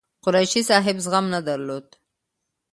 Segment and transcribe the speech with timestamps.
[0.25, 1.87] قریشي صاحب زغم نه درلود.